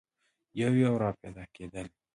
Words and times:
یو 0.59 0.71
یو 0.83 0.93
را 1.01 1.09
پیدا 1.21 1.43
کېدل. 1.55 1.87